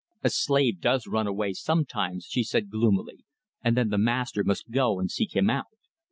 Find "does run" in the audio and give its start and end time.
0.81-1.27